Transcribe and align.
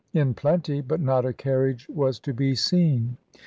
1 0.13 0.25
69 0.25 0.27
in 0.29 0.33
plenty, 0.33 0.81
but 0.81 0.99
not 0.99 1.27
a 1.27 1.31
carriage 1.31 1.87
was 1.87 2.17
to 2.19 2.33
be 2.33 2.55
seen. 2.55 3.17